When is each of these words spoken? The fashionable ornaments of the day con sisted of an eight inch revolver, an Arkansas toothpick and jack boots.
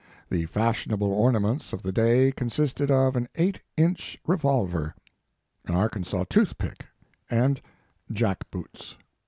The 0.31 0.47
fashionable 0.47 1.11
ornaments 1.11 1.73
of 1.73 1.83
the 1.83 1.91
day 1.91 2.31
con 2.31 2.49
sisted 2.49 2.89
of 2.89 3.15
an 3.15 3.29
eight 3.35 3.59
inch 3.77 4.17
revolver, 4.25 4.95
an 5.67 5.75
Arkansas 5.75 6.23
toothpick 6.27 6.87
and 7.29 7.61
jack 8.11 8.49
boots. 8.49 8.95